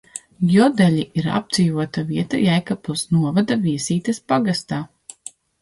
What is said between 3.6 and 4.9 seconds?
Viesītes pagastā.